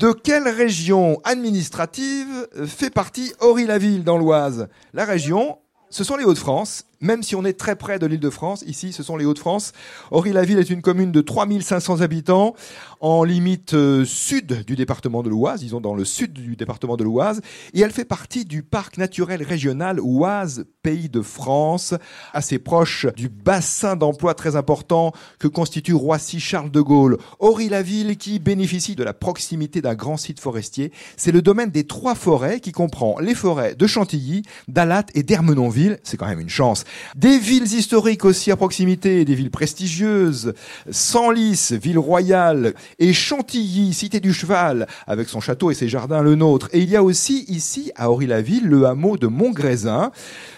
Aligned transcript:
De 0.00 0.12
quelle 0.12 0.48
région 0.48 1.20
administrative 1.24 2.48
fait 2.66 2.88
partie 2.88 3.34
Aury-la-Ville 3.40 4.02
dans 4.02 4.16
l'Oise? 4.16 4.68
La 4.94 5.04
région, 5.04 5.58
ce 5.90 6.04
sont 6.04 6.16
les 6.16 6.24
Hauts-de-France. 6.24 6.86
Même 7.02 7.22
si 7.22 7.34
on 7.34 7.46
est 7.46 7.54
très 7.54 7.76
près 7.76 7.98
de 7.98 8.04
l'île 8.04 8.20
de 8.20 8.28
France, 8.28 8.62
ici 8.66 8.92
ce 8.92 9.02
sont 9.02 9.16
les 9.16 9.24
Hauts-de-France. 9.24 9.72
Aury-la-Ville 10.10 10.58
est 10.58 10.68
une 10.68 10.82
commune 10.82 11.12
de 11.12 11.22
3500 11.22 12.02
habitants 12.02 12.54
en 13.00 13.24
limite 13.24 13.72
euh, 13.72 14.04
sud 14.04 14.66
du 14.66 14.76
département 14.76 15.22
de 15.22 15.30
l'Oise, 15.30 15.60
disons 15.60 15.80
dans 15.80 15.94
le 15.94 16.04
sud 16.04 16.34
du 16.34 16.56
département 16.56 16.98
de 16.98 17.04
l'Oise, 17.04 17.40
et 17.72 17.80
elle 17.80 17.90
fait 17.90 18.04
partie 18.04 18.44
du 18.44 18.62
parc 18.62 18.98
naturel 18.98 19.42
régional 19.42 19.98
Oise 19.98 20.66
Pays 20.82 21.08
de 21.08 21.22
France, 21.22 21.94
assez 22.34 22.58
proche 22.58 23.06
du 23.16 23.30
bassin 23.30 23.96
d'emploi 23.96 24.34
très 24.34 24.56
important 24.56 25.12
que 25.38 25.48
constitue 25.48 25.94
Roissy-Charles 25.94 26.70
de 26.70 26.80
Gaulle. 26.82 27.16
Aury-la-Ville 27.38 28.18
qui 28.18 28.38
bénéficie 28.38 28.94
de 28.94 29.04
la 29.04 29.14
proximité 29.14 29.80
d'un 29.80 29.94
grand 29.94 30.18
site 30.18 30.40
forestier, 30.40 30.92
c'est 31.16 31.32
le 31.32 31.40
domaine 31.40 31.70
des 31.70 31.84
trois 31.84 32.14
forêts 32.14 32.60
qui 32.60 32.72
comprend 32.72 33.18
les 33.20 33.34
forêts 33.34 33.74
de 33.74 33.86
Chantilly, 33.86 34.42
d'Alat 34.68 35.06
et 35.14 35.22
d'Ermenonville, 35.22 35.98
c'est 36.02 36.18
quand 36.18 36.28
même 36.28 36.40
une 36.40 36.50
chance. 36.50 36.84
Des 37.16 37.38
villes 37.38 37.72
historiques 37.72 38.24
aussi 38.24 38.50
à 38.50 38.56
proximité, 38.56 39.24
des 39.24 39.34
villes 39.34 39.50
prestigieuses, 39.50 40.54
Senlis, 40.90 41.72
ville 41.72 41.98
royale, 41.98 42.74
et 42.98 43.12
Chantilly, 43.12 43.92
cité 43.92 44.20
du 44.20 44.32
cheval, 44.32 44.86
avec 45.06 45.28
son 45.28 45.40
château 45.40 45.70
et 45.70 45.74
ses 45.74 45.88
jardins 45.88 46.22
le 46.22 46.34
nôtre. 46.34 46.68
Et 46.72 46.80
il 46.80 46.90
y 46.90 46.96
a 46.96 47.02
aussi 47.02 47.44
ici, 47.48 47.92
à 47.96 48.10
Aury-la-Ville, 48.10 48.66
le 48.66 48.86
hameau 48.86 49.16
de 49.16 49.26
Montgrésin, 49.26 50.12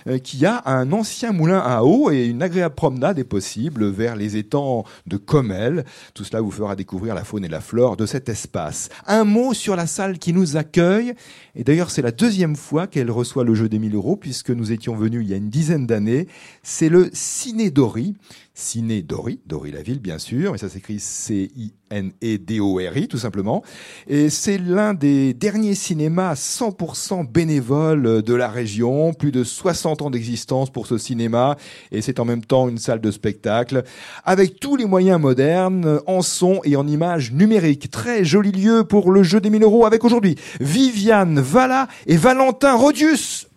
euh, 0.08 0.18
qui 0.18 0.44
a 0.46 0.62
un 0.66 0.92
ancien 0.92 1.32
moulin 1.32 1.58
à 1.58 1.82
eau 1.82 2.10
et 2.10 2.26
une 2.26 2.42
agréable 2.42 2.74
promenade 2.74 3.18
est 3.18 3.24
possible 3.24 3.88
vers 3.88 4.16
les 4.16 4.36
étangs 4.36 4.84
de 5.06 5.16
Comel. 5.16 5.84
Tout 6.14 6.24
cela 6.24 6.40
vous 6.40 6.50
fera 6.50 6.76
découvrir 6.76 7.14
la 7.14 7.24
faune 7.24 7.44
et 7.44 7.48
la 7.48 7.60
flore 7.60 7.96
de 7.96 8.06
cet 8.06 8.28
espace. 8.28 8.88
Un 9.06 9.24
mot 9.24 9.54
sur 9.54 9.76
la 9.76 9.86
salle 9.86 10.18
qui 10.18 10.32
nous 10.32 10.56
accueille. 10.56 11.14
Et 11.54 11.64
d'ailleurs, 11.64 11.90
c'est 11.90 12.02
la 12.02 12.10
deuxième 12.10 12.56
fois 12.56 12.86
qu'elle 12.86 13.10
reçoit 13.10 13.44
le 13.44 13.54
jeu 13.54 13.68
des 13.68 13.78
1000 13.78 13.94
euros 13.94 14.16
puisque 14.16 14.50
nous 14.50 14.72
étions 14.72 14.94
venus 14.94 15.20
il 15.22 15.30
y 15.30 15.34
a 15.34 15.36
une 15.36 15.50
dizaine 15.50 15.86
d'années. 15.86 16.21
C'est 16.62 16.88
le 16.88 17.10
Ciné 17.12 17.70
Dory. 17.70 18.14
Ciné 18.54 19.00
Dory, 19.00 19.40
Dory-la-Ville 19.46 20.00
bien 20.00 20.18
sûr, 20.18 20.52
mais 20.52 20.58
ça 20.58 20.68
s'écrit 20.68 21.00
C-I-N-E-D-O-R-I 21.00 21.48
tout 23.08 23.16
simplement. 23.16 23.62
Et 24.08 24.28
c'est 24.28 24.58
l'un 24.58 24.92
des 24.92 25.32
derniers 25.32 25.74
cinémas 25.74 26.34
100% 26.34 27.26
bénévoles 27.26 28.20
de 28.22 28.34
la 28.34 28.50
région, 28.50 29.14
plus 29.14 29.32
de 29.32 29.42
60 29.42 30.02
ans 30.02 30.10
d'existence 30.10 30.68
pour 30.68 30.86
ce 30.86 30.98
cinéma, 30.98 31.56
et 31.92 32.02
c'est 32.02 32.20
en 32.20 32.26
même 32.26 32.44
temps 32.44 32.68
une 32.68 32.76
salle 32.76 33.00
de 33.00 33.10
spectacle, 33.10 33.84
avec 34.22 34.60
tous 34.60 34.76
les 34.76 34.84
moyens 34.84 35.18
modernes, 35.18 36.00
en 36.06 36.20
son 36.20 36.60
et 36.64 36.76
en 36.76 36.86
images 36.86 37.32
numériques. 37.32 37.90
Très 37.90 38.22
joli 38.22 38.52
lieu 38.52 38.84
pour 38.84 39.10
le 39.10 39.22
jeu 39.22 39.40
des 39.40 39.48
1000 39.48 39.62
euros 39.62 39.86
avec 39.86 40.04
aujourd'hui 40.04 40.36
Viviane 40.60 41.40
Valla 41.40 41.88
et 42.06 42.18
Valentin 42.18 42.74
Rodius. 42.74 43.48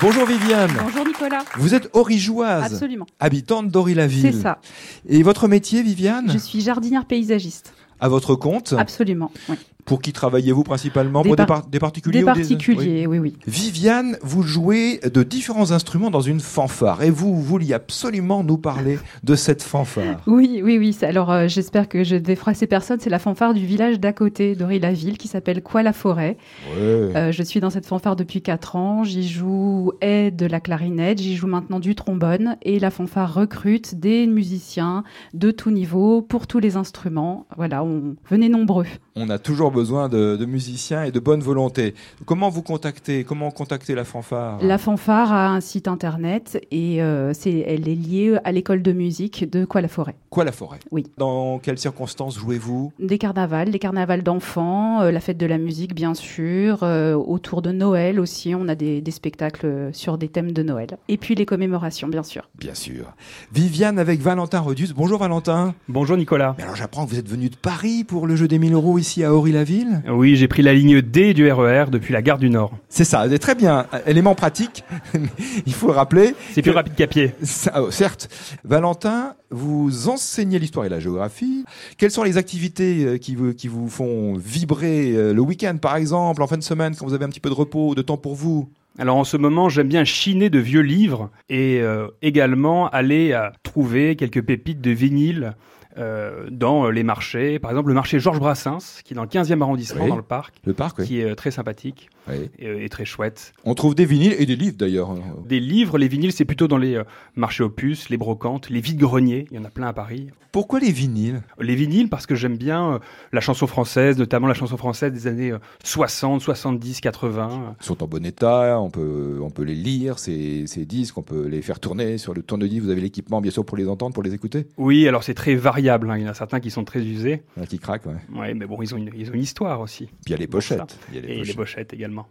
Bonjour 0.00 0.24
Viviane. 0.24 0.70
Bonjour 0.82 1.06
Nicolas. 1.06 1.44
Vous 1.58 1.74
êtes 1.74 1.90
origeoise. 1.92 2.72
Absolument. 2.72 3.04
Habitante 3.18 3.68
d'Aury-la-Ville. 3.68 4.32
C'est 4.32 4.40
ça. 4.40 4.58
Et 5.06 5.22
votre 5.22 5.46
métier, 5.46 5.82
Viviane? 5.82 6.30
Je 6.32 6.38
suis 6.38 6.62
jardinière 6.62 7.04
paysagiste. 7.04 7.74
À 8.00 8.08
votre 8.08 8.34
compte? 8.34 8.72
Absolument. 8.78 9.30
Oui. 9.50 9.56
Pour 9.84 10.00
qui 10.02 10.12
travaillez-vous 10.12 10.62
principalement 10.64 11.22
Des 11.22 11.28
Pour 11.28 11.36
des, 11.36 11.46
par- 11.46 11.66
des 11.66 11.78
particuliers 11.78 12.18
Des 12.18 12.24
ou 12.24 12.26
particuliers, 12.26 13.06
oui, 13.06 13.18
oui. 13.18 13.36
Viviane, 13.46 14.16
vous 14.22 14.42
jouez 14.42 14.98
de 15.00 15.22
différents 15.22 15.72
instruments 15.72 16.10
dans 16.10 16.20
une 16.20 16.40
fanfare 16.40 17.02
et 17.02 17.10
vous 17.10 17.40
vouliez 17.42 17.74
absolument 17.74 18.42
nous 18.44 18.58
parler 18.58 18.98
de 19.24 19.34
cette 19.34 19.62
fanfare. 19.62 20.20
Oui, 20.26 20.60
oui, 20.64 20.78
oui. 20.78 20.96
Alors, 21.02 21.30
euh, 21.30 21.48
j'espère 21.48 21.88
que 21.88 22.04
je 22.04 22.16
vais 22.16 22.36
froisser 22.36 22.66
personne. 22.66 22.98
C'est 23.00 23.10
la 23.10 23.18
fanfare 23.18 23.54
du 23.54 23.64
village 23.66 24.00
d'à 24.00 24.12
côté 24.12 24.54
d'Aury-la-Ville 24.54 25.18
qui 25.18 25.28
s'appelle 25.28 25.62
Quoi 25.62 25.82
la 25.82 25.92
forêt. 25.92 26.36
Ouais. 26.74 26.80
Euh, 27.16 27.32
je 27.32 27.42
suis 27.42 27.60
dans 27.60 27.70
cette 27.70 27.86
fanfare 27.86 28.16
depuis 28.16 28.42
4 28.42 28.76
ans. 28.76 29.04
J'y 29.04 29.28
joue 29.28 29.92
et 30.00 30.30
de 30.30 30.46
la 30.46 30.60
clarinette, 30.60 31.18
j'y 31.20 31.36
joue 31.36 31.46
maintenant 31.46 31.80
du 31.80 31.94
trombone 31.94 32.56
et 32.62 32.78
la 32.78 32.90
fanfare 32.90 33.32
recrute 33.34 33.94
des 33.94 34.26
musiciens 34.26 35.04
de 35.34 35.50
tout 35.50 35.70
niveau 35.70 36.22
pour 36.22 36.46
tous 36.46 36.58
les 36.58 36.76
instruments. 36.76 37.46
Voilà, 37.56 37.82
on 37.84 38.16
venez 38.28 38.48
nombreux. 38.48 38.86
On 39.22 39.28
a 39.28 39.38
toujours 39.38 39.70
besoin 39.70 40.08
de, 40.08 40.36
de 40.36 40.46
musiciens 40.46 41.04
et 41.04 41.10
de 41.10 41.20
bonne 41.20 41.42
volonté. 41.42 41.94
Comment 42.24 42.48
vous 42.48 42.62
contactez 42.62 43.22
Comment 43.22 43.50
contacter 43.50 43.94
la 43.94 44.04
fanfare? 44.04 44.58
La 44.62 44.78
fanfare 44.78 45.30
a 45.30 45.48
un 45.48 45.60
site 45.60 45.88
internet 45.88 46.58
et 46.70 47.02
euh, 47.02 47.34
c'est, 47.34 47.58
elle 47.66 47.86
est 47.86 47.94
liée 47.94 48.38
à 48.44 48.50
l'école 48.50 48.80
de 48.80 48.92
musique 48.92 49.50
de 49.50 49.66
Quoi 49.66 49.82
la 49.82 49.88
forêt. 49.88 50.14
Quoi 50.30 50.44
la 50.44 50.52
forêt? 50.52 50.78
Oui. 50.90 51.06
Dans 51.18 51.58
quelles 51.58 51.76
circonstances 51.76 52.38
jouez-vous? 52.38 52.92
Des 52.98 53.18
carnavals, 53.18 53.70
des 53.70 53.78
carnavals 53.78 54.22
d'enfants, 54.22 55.02
euh, 55.02 55.10
la 55.10 55.20
fête 55.20 55.36
de 55.36 55.44
la 55.44 55.58
musique 55.58 55.94
bien 55.94 56.14
sûr, 56.14 56.78
euh, 56.82 57.12
autour 57.14 57.60
de 57.60 57.72
Noël 57.72 58.20
aussi, 58.20 58.54
on 58.54 58.68
a 58.68 58.74
des, 58.74 59.02
des 59.02 59.10
spectacles 59.10 59.90
sur 59.92 60.16
des 60.16 60.28
thèmes 60.28 60.52
de 60.52 60.62
Noël. 60.62 60.96
Et 61.08 61.18
puis 61.18 61.34
les 61.34 61.44
commémorations 61.44 62.08
bien 62.08 62.22
sûr. 62.22 62.48
Bien 62.58 62.74
sûr. 62.74 63.12
Viviane 63.52 63.98
avec 63.98 64.22
Valentin 64.22 64.60
Rodius. 64.60 64.94
Bonjour 64.94 65.18
Valentin. 65.18 65.74
Bonjour 65.90 66.16
Nicolas. 66.16 66.54
Mais 66.56 66.64
alors 66.64 66.76
j'apprends 66.76 67.04
que 67.04 67.10
vous 67.10 67.18
êtes 67.18 67.28
venu 67.28 67.50
de 67.50 67.56
Paris 67.56 68.02
pour 68.02 68.26
le 68.26 68.34
jeu 68.34 68.48
des 68.48 68.58
1000 68.58 68.72
euros 68.72 68.96
ici 68.96 69.09
à 69.18 69.34
Aury-la-Ville. 69.34 70.02
Oui, 70.08 70.36
j'ai 70.36 70.46
pris 70.46 70.62
la 70.62 70.72
ligne 70.72 71.02
D 71.02 71.34
du 71.34 71.50
RER 71.50 71.86
depuis 71.90 72.12
la 72.12 72.22
gare 72.22 72.38
du 72.38 72.48
Nord. 72.48 72.72
C'est 72.88 73.04
ça, 73.04 73.26
c'est 73.28 73.38
très 73.38 73.54
bien. 73.54 73.86
Élément 74.06 74.34
pratique, 74.34 74.84
il 75.66 75.74
faut 75.74 75.88
le 75.88 75.92
rappeler. 75.92 76.34
C'est 76.52 76.62
plus 76.62 76.70
rapide 76.70 76.94
qu'à 76.94 77.06
pied. 77.06 77.32
Ça, 77.42 77.82
oh, 77.82 77.90
certes. 77.90 78.28
Valentin, 78.64 79.34
vous 79.50 80.08
enseignez 80.08 80.58
l'histoire 80.58 80.86
et 80.86 80.88
la 80.88 81.00
géographie. 81.00 81.64
Quelles 81.98 82.12
sont 82.12 82.22
les 82.22 82.36
activités 82.36 83.04
euh, 83.04 83.18
qui 83.18 83.34
vous, 83.34 83.52
qui 83.52 83.66
vous 83.66 83.88
font 83.88 84.34
vibrer 84.34 85.12
euh, 85.12 85.32
le 85.32 85.40
week-end, 85.40 85.76
par 85.76 85.96
exemple, 85.96 86.42
en 86.42 86.46
fin 86.46 86.56
de 86.56 86.62
semaine, 86.62 86.94
quand 86.94 87.06
vous 87.06 87.14
avez 87.14 87.24
un 87.24 87.30
petit 87.30 87.40
peu 87.40 87.50
de 87.50 87.54
repos, 87.54 87.94
de 87.94 88.02
temps 88.02 88.16
pour 88.16 88.36
vous? 88.36 88.70
Alors 88.98 89.16
en 89.16 89.24
ce 89.24 89.36
moment, 89.36 89.68
j'aime 89.68 89.88
bien 89.88 90.04
chiner 90.04 90.50
de 90.50 90.58
vieux 90.58 90.82
livres 90.82 91.30
et 91.48 91.80
euh, 91.80 92.08
également 92.22 92.88
aller 92.88 93.32
à 93.32 93.52
trouver 93.62 94.16
quelques 94.16 94.42
pépites 94.42 94.80
de 94.80 94.90
vinyle 94.90 95.54
euh, 95.98 96.48
dans 96.50 96.90
les 96.90 97.02
marchés. 97.02 97.58
Par 97.58 97.70
exemple, 97.70 97.88
le 97.88 97.94
marché 97.94 98.18
Georges 98.20 98.38
Brassens, 98.40 99.00
qui 99.04 99.14
est 99.14 99.16
dans 99.16 99.22
le 99.22 99.28
15e 99.28 99.60
arrondissement, 99.62 100.02
Oui. 100.04 100.08
dans 100.10 100.16
le 100.16 100.22
parc, 100.22 100.54
Le 100.64 100.72
parc, 100.72 100.98
oui. 100.98 101.06
qui 101.06 101.20
est 101.20 101.24
euh, 101.30 101.34
très 101.34 101.50
sympathique 101.50 102.08
Oui. 102.28 102.48
et, 102.58 102.66
euh, 102.68 102.84
et 102.84 102.88
très 102.88 103.04
chouette. 103.04 103.52
On 103.64 103.74
trouve 103.74 103.94
des 103.94 104.04
vinyles 104.04 104.34
et 104.38 104.46
des 104.46 104.56
livres 104.56 104.76
d'ailleurs. 104.78 105.14
Des 105.46 105.60
livres, 105.60 105.98
les 105.98 106.08
vinyles, 106.08 106.32
c'est 106.32 106.44
plutôt 106.44 106.68
dans 106.68 106.78
les 106.78 106.94
euh, 106.96 107.04
marchés 107.36 107.62
opus, 107.64 108.08
les 108.08 108.16
brocantes, 108.16 108.70
les 108.70 108.80
vides-greniers. 108.80 109.46
Il 109.50 109.56
y 109.56 109.60
en 109.60 109.64
a 109.64 109.70
plein 109.70 109.88
à 109.88 109.92
Paris. 109.92 110.28
Pourquoi 110.52 110.80
les 110.80 110.90
vinyles? 110.90 111.42
Les 111.60 111.76
vinyles, 111.76 112.08
parce 112.08 112.26
que 112.26 112.34
j'aime 112.34 112.56
bien 112.56 112.94
euh, 112.94 112.98
la 113.32 113.40
chanson 113.40 113.68
française, 113.68 114.18
notamment 114.18 114.48
la 114.48 114.54
chanson 114.54 114.76
française 114.76 115.12
des 115.12 115.26
années 115.28 115.52
euh, 115.52 115.58
60, 115.84 116.40
70, 116.40 117.00
80. 117.00 117.76
Ils 117.80 117.84
sont 117.84 118.02
en 118.02 118.06
bon 118.08 118.24
état, 118.26 118.80
on 118.80 118.90
peut, 118.90 119.38
on 119.42 119.50
peut 119.50 119.62
les 119.62 119.74
lire, 119.76 120.18
ces, 120.18 120.66
ces 120.66 120.84
disques, 120.86 121.16
on 121.18 121.22
peut 121.22 121.46
les 121.46 121.62
faire 121.62 121.78
tourner 121.78 122.18
sur 122.18 122.34
le 122.34 122.42
tourne-disque. 122.42 122.82
Vous 122.82 122.90
avez 122.90 123.00
l'équipement, 123.00 123.40
bien 123.40 123.52
sûr, 123.52 123.64
pour 123.64 123.76
les 123.76 123.88
entendre, 123.88 124.12
pour 124.12 124.22
les 124.24 124.34
écouter? 124.34 124.66
Oui, 124.76 125.06
alors 125.06 125.22
c'est 125.22 125.34
très 125.34 125.54
variable. 125.54 125.80
Hein. 125.90 126.16
Il 126.16 126.22
y 126.22 126.26
en 126.26 126.30
a 126.30 126.34
certains 126.34 126.60
qui 126.60 126.70
sont 126.70 126.84
très 126.84 127.00
usés. 127.00 127.42
Il 127.56 127.60
y 127.60 127.60
en 127.60 127.64
a 127.64 127.66
qui 127.66 127.78
craquent, 127.78 128.06
ouais. 128.06 128.38
Ouais, 128.38 128.54
mais 128.54 128.66
bon, 128.66 128.80
ils 128.82 128.94
ont 128.94 128.98
une, 128.98 129.10
ils 129.16 129.30
ont 129.30 129.34
une 129.34 129.42
histoire 129.42 129.80
aussi. 129.80 130.06
Puis 130.06 130.14
il 130.28 130.30
y 130.32 130.34
a 130.34 130.38
les 130.38 130.46
pochettes. 130.46 130.98
Il 131.10 131.16
y 131.16 131.18
a 131.18 131.22
les 131.22 131.28
Et 131.28 131.30
les 131.36 131.40
pochettes. 131.40 131.56
pochettes 131.56 131.92
également. 131.94 132.26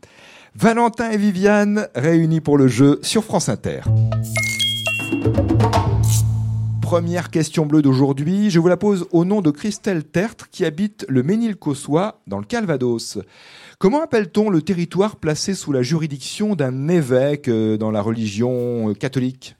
Valentin 0.55 1.11
et 1.11 1.17
Viviane 1.17 1.87
réunis 1.95 2.41
pour 2.41 2.57
le 2.57 2.67
jeu 2.67 2.99
sur 3.03 3.23
France 3.23 3.49
Inter. 3.49 3.81
Première 6.81 7.29
question 7.29 7.67
bleue 7.67 7.83
d'aujourd'hui, 7.83 8.49
je 8.49 8.57
vous 8.59 8.67
la 8.67 8.75
pose 8.77 9.05
au 9.11 9.23
nom 9.23 9.41
de 9.41 9.51
Christelle 9.51 10.03
Tertre 10.03 10.49
qui 10.49 10.65
habite 10.65 11.05
le 11.07 11.21
Ménil-Cossois 11.21 12.19
dans 12.25 12.39
le 12.39 12.45
Calvados. 12.45 13.19
Comment 13.77 14.01
appelle-t-on 14.01 14.49
le 14.49 14.63
territoire 14.63 15.17
placé 15.17 15.53
sous 15.53 15.71
la 15.71 15.83
juridiction 15.83 16.55
d'un 16.55 16.87
évêque 16.87 17.47
euh, 17.47 17.77
dans 17.77 17.91
la 17.91 18.01
religion 18.01 18.89
euh, 18.89 18.93
catholique? 18.95 19.55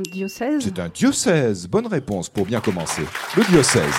Diocèse 0.00 0.62
C'est 0.64 0.78
un 0.78 0.88
diocèse. 0.88 1.68
Bonne 1.68 1.86
réponse 1.86 2.28
pour 2.28 2.46
bien 2.46 2.60
commencer. 2.60 3.02
Le 3.36 3.44
diocèse. 3.44 3.94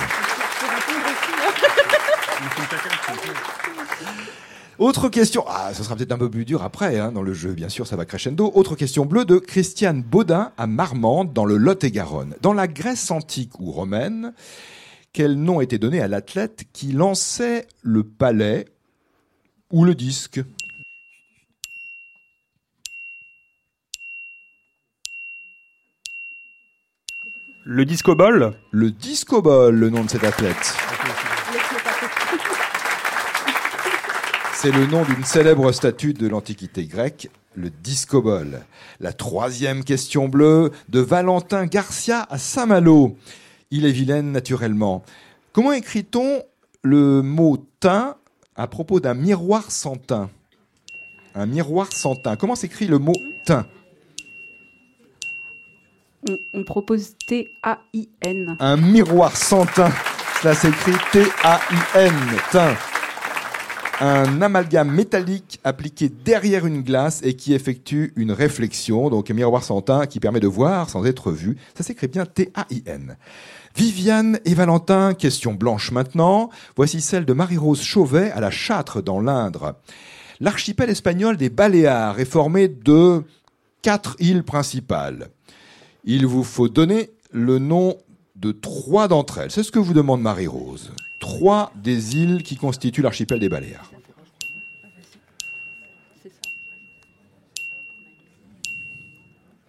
Autre 4.80 5.07
question, 5.07 5.45
ah, 5.48 5.72
ça 5.74 5.84
sera 5.84 5.95
peut-être 5.95 6.12
un 6.12 6.18
peu 6.18 6.31
plus 6.31 6.45
dur 6.45 6.63
après 6.63 7.00
hein, 7.00 7.12
dans 7.12 7.22
le 7.22 7.34
jeu, 7.34 7.54
bien 7.54 7.69
sûr, 7.69 7.86
ça 7.86 7.95
va 7.95 8.06
crescendo. 8.06 8.51
Autre 8.56 8.75
question 8.75 9.06
bleue 9.06 9.24
de 9.24 9.38
Christiane 9.38 10.01
Baudin 10.01 10.51
à 10.57 10.66
Marmande, 10.66 11.31
dans 11.31 11.45
le 11.45 11.57
Lot-et-Garonne. 11.57 12.36
Dans 12.42 12.54
la 12.54 12.68
Grèce 12.68 13.12
antique 13.12 13.60
ou 13.60 13.72
romaine, 13.72 14.34
quel 15.13 15.36
nom 15.36 15.62
était 15.62 15.78
donné 15.78 16.01
à 16.01 16.07
l'athlète 16.07 16.66
qui 16.74 16.92
lançait 16.92 17.68
le 17.84 18.04
palais 18.04 18.66
ou 19.72 19.86
le 19.86 19.94
disque? 19.94 20.42
Le 27.65 27.86
disco-ball 27.86 28.56
Le 28.71 28.92
disco-ball, 28.92 29.74
le 29.74 29.89
nom 29.89 30.04
de 30.04 30.10
cet 30.10 30.25
athlète. 30.25 30.75
C'est 34.54 34.71
le 34.71 34.86
nom 34.86 35.04
d'une 35.06 35.24
célèbre 35.24 35.71
statue 35.71 36.13
de 36.13 36.27
l'Antiquité 36.27 36.83
grecque, 36.83 37.30
le 37.56 37.69
discobol. 37.69 38.60
La 39.00 39.13
troisième 39.13 39.86
question 39.86 40.27
bleue 40.27 40.71
de 40.89 41.00
Valentin 41.00 41.65
Garcia 41.65 42.27
à 42.30 42.38
Saint-Malo. 42.38 43.15
Il 43.71 43.86
est 43.86 43.92
vilaine 43.92 44.33
naturellement. 44.33 45.01
Comment 45.54 45.71
écrit-on 45.71 46.44
le 46.81 47.21
mot 47.21 47.65
teint 47.80 48.18
à 48.57 48.68
propos 48.68 49.00
d'un 49.00 49.13
miroir 49.13 49.71
sans 49.71 49.95
teint? 49.95 50.30
Un 51.33 51.45
miroir 51.45 51.94
sans 51.94 52.15
teint. 52.15 52.36
Comment 52.36 52.56
s'écrit 52.56 52.88
le 52.88 53.00
mot 53.00 53.15
teint? 53.45 53.65
On, 56.54 56.64
propose 56.64 57.16
T-A-I-N. 57.28 58.58
Un 58.60 58.78
miroir 58.78 59.36
sans 59.36 59.66
teint. 59.66 59.92
Cela 60.42 60.56
s'écrit 60.56 60.94
T-A-I-N. 61.12 62.14
Un 64.00 64.42
amalgame 64.42 64.92
métallique 64.92 65.60
appliqué 65.64 66.10
derrière 66.10 66.66
une 66.66 66.81
glace 66.81 67.22
et 67.24 67.36
qui 67.36 67.54
effectue 67.54 68.12
une 68.16 68.31
réflexion, 68.31 69.10
donc 69.10 69.30
un 69.30 69.34
miroir 69.34 69.64
sans 69.64 69.81
teint 69.81 70.08
qui 70.08 70.20
permet 70.20 70.40
de 70.40 70.48
voir 70.48 70.90
sans 70.90 71.06
être 71.06 71.31
vu. 71.31 71.58
Ça 71.75 71.84
s'écrit 71.84 72.08
bien 72.08 72.25
T-A-I-N. 72.25 73.16
Viviane 73.75 74.40
et 74.46 74.54
Valentin, 74.54 75.14
question 75.14 75.54
blanche 75.54 75.92
maintenant. 75.92 76.50
Voici 76.75 77.02
celle 77.02 77.25
de 77.25 77.34
Marie-Rose 77.34 77.81
Chauvet 77.81 78.31
à 78.31 78.40
la 78.40 78.52
Châtre 78.52 79.02
dans 79.02 79.20
l'Indre. 79.20 79.75
L'archipel 80.40 80.90
espagnol 80.90 81.38
des 81.38 81.50
Baléares 81.50 82.20
est 82.20 82.25
formé 82.25 82.68
de 82.68 83.24
quatre 83.81 84.16
îles 84.20 84.44
principales. 84.44 85.30
Il 86.03 86.25
vous 86.25 86.44
faut 86.44 86.67
donner 86.69 87.11
le 87.31 87.59
nom 87.59 87.97
de 88.35 88.51
trois 88.51 89.07
d'entre 89.07 89.38
elles. 89.39 89.51
C'est 89.51 89.63
ce 89.63 89.71
que 89.71 89.79
vous 89.79 89.94
demande 89.94 90.21
Marie-Rose. 90.21 90.91
Trois 91.19 91.71
des 91.75 92.17
îles 92.17 92.44
qui 92.44 92.57
constituent 92.57 93.01
l'archipel 93.01 93.39
des 93.39 93.50
Baléares. 93.50 93.89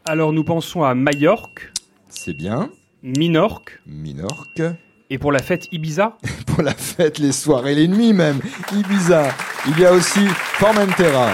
Alors 0.04 0.32
nous 0.32 0.44
pensons 0.44 0.82
à 0.82 0.94
Majorque, 0.94 1.72
C'est 2.08 2.34
bien. 2.34 2.70
Minorque 3.02 3.80
Minorque. 3.86 4.62
et 5.10 5.18
pour 5.18 5.32
la 5.32 5.40
fête 5.40 5.68
Ibiza. 5.72 6.16
Pour 6.46 6.62
la 6.62 6.74
fête, 6.74 7.18
les 7.18 7.32
soirées, 7.32 7.74
les 7.74 7.88
nuits 7.88 8.12
même. 8.12 8.40
Ibiza. 8.72 9.28
Il 9.66 9.76
y 9.80 9.84
a 9.84 9.92
aussi 9.92 10.24
Formentera. 10.28 11.32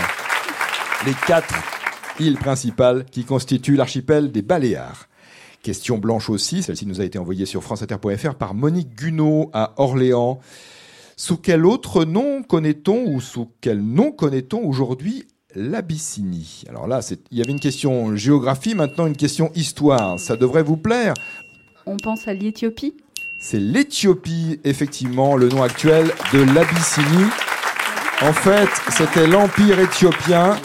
Les 1.05 1.13
quatre 1.27 1.55
îles 2.21 2.37
principales 2.37 3.05
qui 3.07 3.25
constituent 3.25 3.77
l'archipel 3.77 4.31
des 4.31 4.43
Baléares. 4.43 5.09
Question 5.63 5.99
blanche 5.99 6.31
aussi, 6.31 6.63
celle-ci 6.63 6.87
nous 6.87 7.01
a 7.01 7.05
été 7.05 7.19
envoyée 7.19 7.45
sur 7.45 7.63
franceinter.fr 7.63 8.35
par 8.35 8.55
Monique 8.55 8.95
Gunot 8.95 9.51
à 9.53 9.75
Orléans. 9.77 10.41
Sous 11.17 11.37
quel 11.37 11.67
autre 11.67 12.05
nom 12.05 12.43
connaît-on 12.43 13.05
ou 13.07 13.21
sous 13.21 13.51
quel 13.61 13.83
nom 13.83 14.11
connaît-on 14.11 14.65
aujourd'hui 14.65 15.27
l'Abyssinie? 15.55 16.65
Alors 16.69 16.87
là, 16.87 17.01
il 17.31 17.39
y 17.39 17.43
avait 17.43 17.53
une 17.53 17.61
question 17.61 18.17
géographie, 18.17 18.75
maintenant 18.75 19.07
une 19.07 19.17
question 19.17 19.51
histoire. 19.55 20.19
Ça 20.19 20.37
devrait 20.37 20.63
vous 20.63 20.79
plaire. 20.79 21.13
On 21.85 21.99
pense 21.99 22.27
à 22.27 22.33
l'Éthiopie? 22.33 22.95
C'est 23.39 23.61
l'Éthiopie, 23.61 24.61
effectivement, 24.65 25.37
le 25.37 25.49
nom 25.49 25.63
actuel 25.63 26.11
de 26.33 26.39
l'Abyssinie. 26.39 27.31
En 28.23 28.33
fait, 28.33 28.69
c'était 28.91 29.27
l'Empire 29.27 29.79
éthiopien 29.81 30.57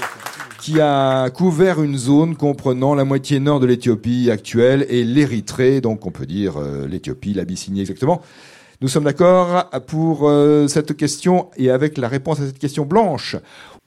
qui 0.66 0.82
a 0.82 1.30
couvert 1.30 1.84
une 1.84 1.96
zone 1.96 2.36
comprenant 2.36 2.96
la 2.96 3.06
moitié 3.06 3.40
nord 3.40 3.60
de 3.60 3.68
l'Éthiopie 3.68 4.32
actuelle 4.32 4.84
et 4.90 5.04
l'Érythrée, 5.04 5.80
donc 5.80 6.08
on 6.08 6.12
peut 6.12 6.26
dire 6.26 6.58
euh, 6.58 6.88
l'Éthiopie, 6.88 7.36
l'Abyssinie 7.36 7.82
exactement. 7.82 8.24
Nous 8.82 8.88
sommes 8.88 9.04
d'accord 9.04 9.70
pour 9.86 10.28
euh, 10.28 10.68
cette 10.68 10.98
question 10.98 11.52
et 11.56 11.70
avec 11.70 12.00
la 12.00 12.08
réponse 12.08 12.40
à 12.40 12.48
cette 12.48 12.58
question 12.58 12.84
blanche. 12.84 13.36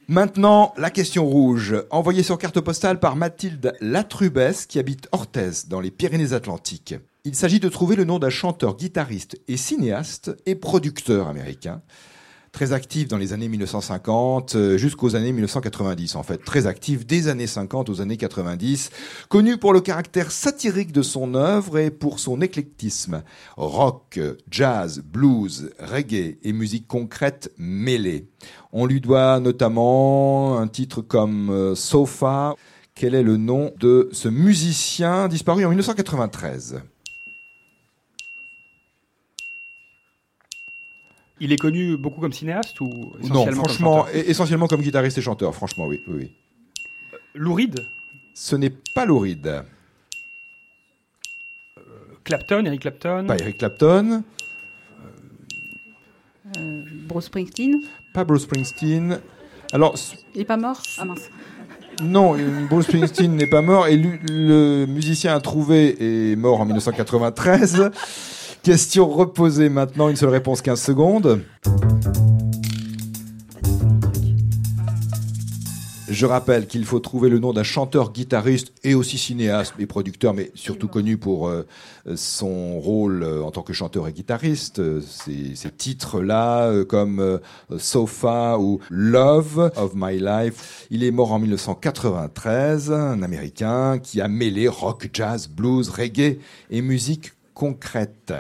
Maintenant, 0.07 0.73
la 0.79 0.91
question 0.91 1.27
rouge, 1.27 1.75
envoyée 1.91 2.23
sur 2.23 2.39
carte 2.39 2.61
postale 2.61 3.01
par 3.01 3.17
Mathilde 3.17 3.73
Latrubès, 3.81 4.67
qui 4.67 4.79
habite 4.79 5.09
Orthez, 5.11 5.67
dans 5.69 5.81
les 5.81 5.91
Pyrénées-Atlantiques. 5.91 6.95
Il 7.25 7.35
s'agit 7.35 7.59
de 7.59 7.69
trouver 7.69 7.97
le 7.97 8.05
nom 8.05 8.21
d'un 8.21 8.31
chanteur, 8.31 8.77
guitariste 8.77 9.37
et 9.49 9.57
cinéaste 9.57 10.31
et 10.47 10.55
producteur 10.55 11.27
américain, 11.27 11.83
très 12.53 12.73
actif 12.73 13.09
dans 13.09 13.19
les 13.19 13.33
années 13.33 13.49
1950 13.49 14.55
euh, 14.55 14.77
jusqu'aux 14.79 15.17
années 15.17 15.33
1990 15.33 16.17
en 16.17 16.23
fait, 16.23 16.39
très 16.39 16.67
actif 16.67 17.07
des 17.07 17.29
années 17.29 17.47
50 17.47 17.89
aux 17.89 18.01
années 18.01 18.17
90, 18.17 18.91
connu 19.29 19.57
pour 19.57 19.73
le 19.73 19.81
caractère 19.81 20.31
satirique 20.31 20.93
de 20.93 21.03
son 21.03 21.35
œuvre 21.35 21.79
et 21.79 21.91
pour 21.91 22.19
son 22.19 22.41
éclectisme, 22.41 23.23
rock, 23.57 24.21
jazz, 24.51 25.03
blues, 25.05 25.71
reggae 25.81 26.39
et 26.43 26.53
musique 26.53 26.87
concrète 26.87 27.53
mêlée. 27.59 28.29
On 28.73 28.87
lui 28.87 29.01
doit 29.01 29.41
notamment 29.41 30.59
un 30.59 30.69
titre 30.69 31.01
comme 31.03 31.51
euh, 31.51 31.75
Sofa. 31.75 32.55
Quel 32.95 33.15
est 33.15 33.23
le 33.23 33.37
nom 33.37 33.73
de 33.79 34.09
ce 34.13 34.29
musicien 34.29 35.29
disparu 35.29 35.65
en 35.65 35.69
1993 35.69 36.83
Il 41.41 41.53
est 41.53 41.57
connu 41.57 41.97
beaucoup 41.97 42.21
comme 42.21 42.33
cinéaste 42.33 42.81
ou 42.81 42.89
Non, 42.89 43.13
essentiellement 43.21 43.45
comme 43.47 43.55
franchement, 43.55 44.07
et- 44.13 44.31
essentiellement 44.31 44.67
comme 44.67 44.81
guitariste 44.83 45.19
et 45.19 45.23
chanteur, 45.23 45.55
franchement, 45.55 45.87
oui. 45.87 46.01
oui, 46.09 46.15
oui. 46.19 46.33
Louride? 47.35 47.81
Ce 48.35 48.57
n'est 48.57 48.73
pas 48.95 49.05
Lauride, 49.05 49.63
Clapton, 52.25 52.65
Eric 52.67 52.81
Clapton? 52.83 53.25
Pas 53.27 53.37
Eric 53.39 53.59
Clapton, 53.59 54.23
euh, 56.57 56.83
Bruce 57.09 57.27
Springsteen 57.27 57.81
pas 58.15 58.25
Bruce 58.25 58.43
Springsteen. 58.43 59.21
Alors, 59.73 59.95
Il 60.35 60.41
est 60.41 60.45
pas 60.45 60.57
mort? 60.57 60.81
Ah 60.99 61.05
mince. 61.05 61.31
non, 62.03 62.37
euh, 62.39 62.67
Bruce 62.69 62.87
Springsteen 62.87 63.35
n'est 63.37 63.47
pas 63.47 63.63
mort 63.63 63.87
et 63.87 63.97
le 63.97 64.87
musicien 64.87 65.35
à 65.35 65.41
trouver 65.41 66.33
est 66.33 66.37
mort 66.37 66.61
en 66.61 66.65
1993. 66.67 67.91
Question 68.63 69.09
reposée 69.09 69.69
maintenant, 69.69 70.09
une 70.09 70.17
seule 70.17 70.29
réponse 70.31 70.63
15 70.63 70.81
secondes. 70.81 71.43
Je 76.09 76.27
rappelle 76.27 76.67
qu'il 76.67 76.85
faut 76.87 77.01
trouver 77.01 77.29
le 77.29 77.39
nom 77.39 77.53
d'un 77.53 77.63
chanteur, 77.63 78.13
guitariste 78.13 78.73
et 78.83 78.95
aussi 78.95 79.19
cinéaste 79.19 79.75
et 79.79 79.87
producteur, 79.87 80.33
mais 80.33 80.51
surtout 80.55 80.89
connu 80.89 81.19
pour 81.19 81.49
euh, 81.49 81.67
son 82.17 82.81
rôle 82.81 83.23
euh, 83.23 83.43
en 83.43 83.51
tant 83.51 83.63
que 83.63 83.73
chanteur 83.75 84.09
et 84.09 84.13
guitariste. 84.13 84.79
Euh, 84.79 85.01
Ces, 85.01 85.55
ces 85.55 85.71
titres-là, 85.71 86.85
comme 86.85 87.41
Sofa 87.77 88.59
ou 88.59 88.81
Love 88.91 89.71
of 89.77 89.93
My 89.95 90.19
Life. 90.19 90.87
Il 90.91 91.05
est 91.05 91.11
mort 91.11 91.33
en 91.33 91.39
1993, 91.39 92.91
un 92.91 93.23
Américain 93.23 93.99
qui 93.99 94.21
a 94.21 94.29
mêlé 94.29 94.67
rock, 94.67 95.11
jazz, 95.13 95.47
blues, 95.49 95.91
reggae 95.91 96.39
et 96.71 96.83
musique 96.83 97.33
concrète. 97.59 98.33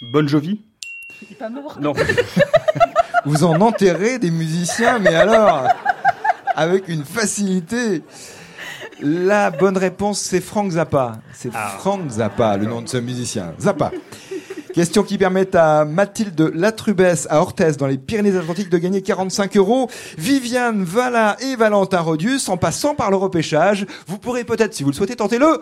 Bon 0.00 0.28
Jovi 0.28 0.60
Il 1.20 1.32
est 1.32 1.34
pas 1.34 1.48
mort 1.48 1.80
Non. 1.80 1.94
Vous 3.24 3.42
en 3.42 3.60
enterrez 3.60 4.20
des 4.20 4.30
musiciens, 4.30 5.00
mais 5.00 5.16
alors, 5.16 5.66
avec 6.54 6.86
une 6.86 7.04
facilité. 7.04 8.04
La 9.06 9.50
bonne 9.50 9.76
réponse, 9.76 10.18
c'est 10.18 10.40
Frank 10.40 10.70
Zappa. 10.72 11.18
C'est 11.34 11.50
Ah. 11.54 11.74
Frank 11.78 12.08
Zappa, 12.08 12.56
le 12.56 12.64
nom 12.66 12.80
de 12.80 12.88
ce 12.88 12.96
musicien. 12.96 13.52
Zappa. 13.60 13.90
Question 14.72 15.02
qui 15.04 15.18
permet 15.18 15.54
à 15.54 15.84
Mathilde 15.84 16.50
Latrubès 16.54 17.26
à 17.30 17.40
Orthez 17.40 17.72
dans 17.78 17.86
les 17.86 17.98
Pyrénées-Atlantiques 17.98 18.70
de 18.70 18.78
gagner 18.78 19.02
45 19.02 19.56
euros. 19.56 19.88
Viviane 20.18 20.82
Vala 20.82 21.36
et 21.40 21.54
Valentin 21.54 22.00
Rodius 22.00 22.48
en 22.48 22.56
passant 22.56 22.94
par 22.94 23.10
le 23.10 23.16
repêchage. 23.16 23.86
Vous 24.08 24.18
pourrez 24.18 24.42
peut-être, 24.44 24.74
si 24.74 24.82
vous 24.82 24.90
le 24.90 24.96
souhaitez, 24.96 25.16
tenter 25.16 25.38
le 25.38 25.60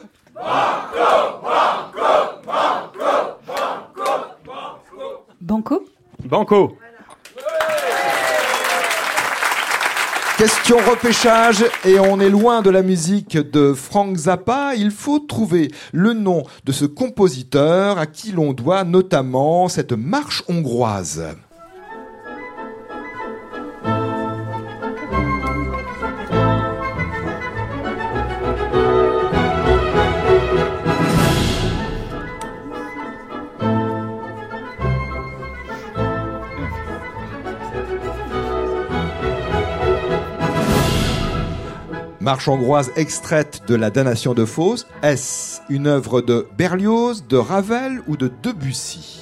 Banco 5.40 5.84
Banco 6.24 6.76
Question 10.42 10.78
repêchage 10.78 11.64
et 11.84 12.00
on 12.00 12.18
est 12.18 12.28
loin 12.28 12.62
de 12.62 12.70
la 12.70 12.82
musique 12.82 13.36
de 13.36 13.74
Frank 13.74 14.16
Zappa. 14.16 14.74
Il 14.76 14.90
faut 14.90 15.20
trouver 15.20 15.70
le 15.92 16.14
nom 16.14 16.42
de 16.64 16.72
ce 16.72 16.84
compositeur 16.84 17.96
à 17.96 18.06
qui 18.06 18.32
l'on 18.32 18.52
doit 18.52 18.82
notamment 18.82 19.68
cette 19.68 19.92
marche 19.92 20.42
hongroise. 20.48 21.22
Marche 42.22 42.46
hongroise 42.46 42.92
extraite 42.94 43.62
de 43.66 43.74
la 43.74 43.90
damnation 43.90 44.32
de 44.32 44.44
Faust. 44.44 44.86
Est-ce 45.02 45.60
une 45.68 45.88
œuvre 45.88 46.20
de 46.20 46.46
Berlioz, 46.56 47.24
de 47.28 47.36
Ravel 47.36 48.00
ou 48.06 48.16
de 48.16 48.30
Debussy? 48.44 49.18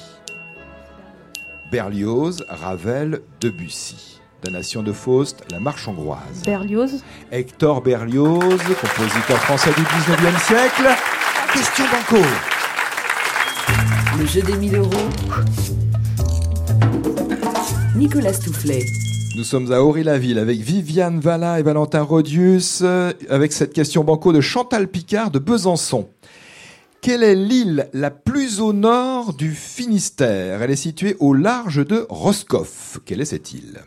Berlioz, 1.71 2.45
Ravel, 2.47 3.23
Debussy. 3.39 4.21
Damnation 4.43 4.83
de 4.83 4.93
Faust, 4.93 5.43
la 5.49 5.59
marche 5.59 5.87
hongroise. 5.87 6.43
Berlioz. 6.45 7.03
Hector 7.31 7.81
Berlioz, 7.81 8.61
compositeur 8.79 9.39
français 9.39 9.71
du 9.75 9.81
19e 9.81 10.39
siècle. 10.39 10.95
Question 11.53 11.85
banco. 11.85 12.23
Le 14.19 14.25
jeu 14.27 14.43
des 14.43 14.57
1000 14.57 14.75
euros. 14.75 15.09
Nicolas 17.95 18.33
Toufflet. 18.33 18.85
Nous 19.35 19.43
sommes 19.45 19.71
à 19.71 19.81
Aury-la-Ville 19.81 20.39
avec 20.39 20.59
Viviane 20.59 21.19
Valla 21.19 21.59
et 21.59 21.63
Valentin 21.63 22.01
Rodius, 22.01 22.81
euh, 22.81 23.13
avec 23.29 23.53
cette 23.53 23.71
question 23.71 24.03
banco 24.03 24.33
de 24.33 24.41
Chantal 24.41 24.89
Picard 24.89 25.31
de 25.31 25.39
Besançon. 25.39 26.09
Quelle 27.01 27.23
est 27.23 27.35
l'île 27.35 27.89
la 27.93 28.11
plus 28.11 28.59
au 28.59 28.73
nord 28.73 29.33
du 29.33 29.51
Finistère? 29.51 30.61
Elle 30.61 30.71
est 30.71 30.75
située 30.75 31.15
au 31.19 31.33
large 31.33 31.85
de 31.85 32.05
Roscoff. 32.09 32.99
Quelle 33.05 33.21
est 33.21 33.25
cette 33.25 33.53
île? 33.53 33.79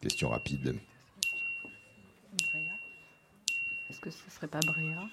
Question 0.00 0.28
rapide. 0.28 0.76
Est-ce 3.88 4.00
que 4.00 4.10
ce 4.10 4.30
serait 4.34 4.48
pas 4.48 4.60
Bréa? 4.60 5.08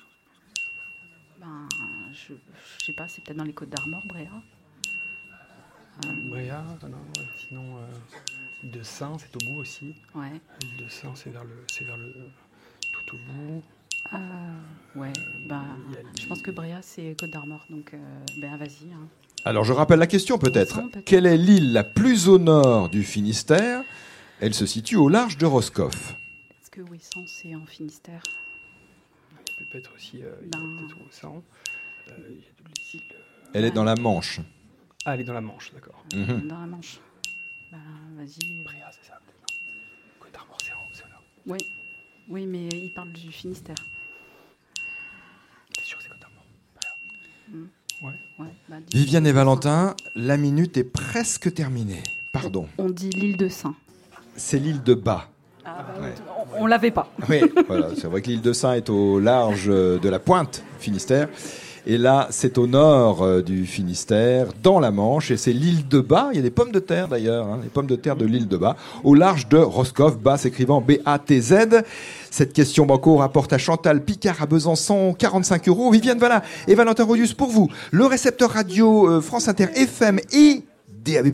Ben, 1.39 1.69
je, 2.11 2.33
je 2.79 2.85
sais 2.85 2.93
pas, 2.93 3.07
c'est 3.07 3.23
peut-être 3.23 3.37
dans 3.37 3.43
les 3.45 3.53
Côtes 3.53 3.69
d'Armor, 3.69 4.03
Bréa. 4.07 4.31
Bréa, 6.29 6.63
non, 6.83 6.97
sinon 7.37 7.77
euh, 7.77 7.81
de 8.63 8.81
Saint, 8.83 9.17
c'est 9.19 9.35
au 9.43 9.49
bout 9.53 9.59
aussi. 9.61 9.95
Ouais. 10.15 10.31
L'île 10.61 10.85
de 10.85 10.89
Saint, 10.89 11.13
c'est 11.15 11.29
vers 11.29 11.43
le, 11.43 11.63
c'est 11.71 11.85
vers 11.85 11.97
le 11.97 12.13
tout 12.91 13.15
au 13.15 13.17
bout. 13.31 13.63
Ah, 14.11 14.17
ouais. 14.95 15.13
Ben, 15.47 15.63
y 15.91 15.95
a 15.95 15.99
je 16.19 16.25
pense 16.27 16.41
que 16.41 16.51
Bréa, 16.51 16.81
c'est 16.81 17.15
Côtes 17.19 17.29
d'Armor, 17.31 17.65
donc 17.69 17.93
euh, 17.93 17.97
ben 18.37 18.55
vas-y. 18.57 18.91
hein. 18.93 19.07
Alors 19.45 19.63
je 19.63 19.71
rappelle 19.73 19.99
la 19.99 20.07
question 20.07 20.37
peut-être. 20.37 20.81
Quelle 21.05 21.25
est 21.25 21.37
l'île 21.37 21.71
la 21.73 21.83
plus 21.83 22.27
au 22.27 22.37
nord 22.39 22.89
du 22.89 23.03
Finistère? 23.03 23.83
Elle 24.41 24.53
se 24.53 24.65
situe 24.65 24.95
au 24.95 25.09
large 25.09 25.37
de 25.37 25.45
Roscoff. 25.45 26.15
Est-ce 26.61 26.71
que 26.71 26.81
Ouessant, 26.81 27.25
c'est 27.27 27.55
en 27.55 27.65
Finistère? 27.65 28.23
Il 29.59 29.65
peut 29.67 29.77
être 29.77 29.93
aussi 29.95 30.23
euh, 30.23 30.33
Ben. 30.51 30.59
peut-être 30.79 30.97
au 30.97 31.11
Saint. 31.11 31.41
Euh, 32.09 32.13
il 32.29 32.37
y 32.37 32.39
a 32.39 32.51
toutes 32.57 32.67
les 32.77 32.95
îles. 32.99 33.03
euh, 33.13 33.49
Elle 33.53 33.65
est 33.65 33.71
dans 33.71 33.83
la 33.83 33.95
Manche. 33.95 34.39
Ah, 35.05 35.13
elle 35.15 35.21
est 35.21 35.25
dans 35.25 35.33
la 35.33 35.41
Manche, 35.41 35.71
d'accord. 35.73 36.03
Mhm. 36.13 36.47
Dans 36.47 36.59
la 36.59 36.65
Manche. 36.67 36.99
Ben, 37.71 37.77
vas-y. 38.17 38.63
Bréa, 38.63 38.89
c'est 38.91 39.07
ça, 39.07 39.19
peut-être, 39.25 39.39
non 39.41 39.55
Côte 40.19 40.33
d'Armor, 40.33 40.57
c'est 40.63 40.73
en 40.73 40.77
haut, 40.77 40.89
c'est 40.93 41.03
au 41.05 41.09
nord. 41.09 41.23
Oui. 41.47 41.57
Oui, 42.29 42.45
mais 42.45 42.67
il 42.69 42.91
parle 42.93 43.11
du 43.11 43.31
Finistère. 43.31 43.75
C'est 45.77 45.85
sûr 45.85 45.97
que 45.97 46.03
c'est 46.03 46.09
Côte 46.09 46.19
d'Armor? 46.21 46.43
Ouais. 48.01 48.13
Ouais, 48.39 48.47
bah, 48.69 48.75
Viviane 48.93 49.27
et 49.27 49.31
Valentin, 49.31 49.95
la 50.15 50.37
minute 50.37 50.77
est 50.77 50.83
presque 50.83 51.53
terminée. 51.53 52.01
Pardon. 52.31 52.67
On 52.77 52.89
dit 52.89 53.09
l'île 53.09 53.37
de 53.37 53.49
Saint. 53.49 53.75
C'est 54.35 54.57
l'île 54.59 54.81
de 54.83 54.93
Bas. 54.93 55.29
Ah, 55.65 55.83
bah, 55.95 56.01
Ouais. 56.01 56.13
on, 56.57 56.63
on 56.63 56.65
l'avait 56.67 56.91
pas. 56.91 57.11
Oui, 57.27 57.41
voilà, 57.67 57.89
c'est 57.95 58.07
vrai 58.07 58.21
que 58.21 58.27
l'île 58.27 58.41
de 58.41 58.53
Saint 58.53 58.73
est 58.73 58.89
au 58.89 59.19
large 59.19 59.65
euh, 59.67 59.99
de 59.99 60.07
la 60.09 60.19
pointe 60.19 60.63
Finistère. 60.79 61.27
Et 61.91 61.97
là, 61.97 62.27
c'est 62.29 62.59
au 62.59 62.67
nord 62.67 63.23
euh, 63.23 63.41
du 63.41 63.65
Finistère, 63.65 64.49
dans 64.61 64.79
la 64.79 64.91
Manche, 64.91 65.31
et 65.31 65.37
c'est 65.37 65.51
l'île 65.51 65.87
de 65.87 65.99
Bas. 65.99 66.29
Il 66.31 66.35
y 66.35 66.39
a 66.39 66.43
des 66.43 66.51
pommes 66.51 66.71
de 66.71 66.77
terre 66.77 67.07
d'ailleurs, 67.07 67.47
hein, 67.47 67.59
les 67.63 67.69
pommes 67.69 67.87
de 67.87 67.95
terre 67.95 68.15
de 68.15 68.27
l'île 68.27 68.47
de 68.47 68.57
Bas, 68.57 68.75
au 69.03 69.15
large 69.15 69.49
de 69.49 69.57
Roscoff, 69.57 70.19
Bas 70.19 70.37
s'écrivant 70.37 70.81
B-A-T-Z. 70.81 71.81
Cette 72.29 72.53
question 72.53 72.85
banco 72.85 73.15
rapporte 73.15 73.53
à 73.53 73.57
Chantal 73.57 74.03
Picard 74.03 74.39
à 74.39 74.45
Besançon 74.45 75.15
45 75.17 75.67
euros. 75.67 75.89
Viviane 75.89 76.19
Valla 76.19 76.43
et 76.67 76.75
Valentin 76.75 77.05
Rodius 77.05 77.33
pour 77.33 77.49
vous. 77.49 77.69
Le 77.89 78.05
récepteur 78.05 78.51
radio 78.51 79.09
euh, 79.09 79.19
France 79.19 79.47
Inter 79.47 79.69
FM 79.73 80.19
et 80.31 80.61
DAB+. 81.03 81.31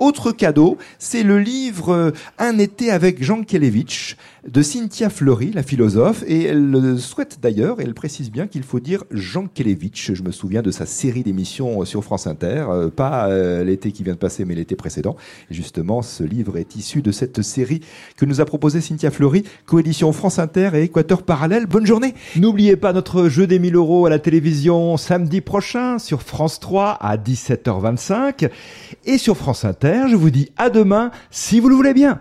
Autre 0.00 0.32
cadeau, 0.32 0.76
c'est 0.98 1.22
le 1.22 1.38
livre 1.38 1.92
euh, 1.92 2.10
Un 2.38 2.58
été 2.58 2.90
avec 2.90 3.22
Jean 3.22 3.44
Kelevitch 3.44 4.16
de 4.48 4.62
Cynthia 4.62 5.10
Fleury, 5.10 5.52
la 5.52 5.62
philosophe, 5.62 6.24
et 6.26 6.44
elle 6.44 6.70
le 6.70 6.96
souhaite 6.96 7.38
d'ailleurs, 7.42 7.80
et 7.80 7.84
elle 7.84 7.94
précise 7.94 8.30
bien 8.30 8.46
qu'il 8.46 8.62
faut 8.62 8.80
dire 8.80 9.04
Jean 9.10 9.46
Kelevitch. 9.46 10.12
Je 10.12 10.22
me 10.22 10.32
souviens 10.32 10.62
de 10.62 10.70
sa 10.70 10.86
série 10.86 11.22
d'émissions 11.22 11.84
sur 11.84 12.02
France 12.02 12.26
Inter, 12.26 12.66
euh, 12.70 12.88
pas 12.88 13.28
euh, 13.28 13.62
l'été 13.62 13.92
qui 13.92 14.02
vient 14.02 14.14
de 14.14 14.18
passer, 14.18 14.44
mais 14.44 14.54
l'été 14.54 14.74
précédent. 14.74 15.16
Justement, 15.50 16.02
ce 16.02 16.24
livre 16.24 16.56
est 16.56 16.76
issu 16.76 17.02
de 17.02 17.12
cette 17.12 17.42
série 17.42 17.80
que 18.16 18.24
nous 18.24 18.40
a 18.40 18.44
proposé 18.44 18.80
Cynthia 18.80 19.10
Fleury, 19.10 19.44
coédition 19.66 20.12
France 20.12 20.38
Inter 20.38 20.70
et 20.74 20.82
Équateur 20.84 21.22
Parallèle. 21.22 21.66
Bonne 21.66 21.86
journée 21.86 22.14
N'oubliez 22.36 22.76
pas 22.76 22.92
notre 22.92 23.28
jeu 23.28 23.46
des 23.46 23.58
1000 23.58 23.76
euros 23.76 24.06
à 24.06 24.10
la 24.10 24.18
télévision 24.18 24.96
samedi 24.96 25.40
prochain 25.40 25.98
sur 25.98 26.22
France 26.22 26.58
3 26.60 26.98
à 27.00 27.16
17h25 27.16 28.48
et 29.04 29.18
sur 29.18 29.36
France 29.36 29.64
Inter. 29.64 30.04
Je 30.08 30.16
vous 30.16 30.30
dis 30.30 30.50
à 30.56 30.70
demain 30.70 31.10
si 31.30 31.60
vous 31.60 31.68
le 31.68 31.74
voulez 31.74 31.94
bien. 31.94 32.20